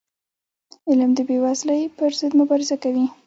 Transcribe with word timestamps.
علم 0.89 1.11
د 1.15 1.19
بېوزلی 1.27 1.81
پر 1.97 2.11
ضد 2.19 2.31
مبارزه 2.41 2.75
کوي. 2.83 3.05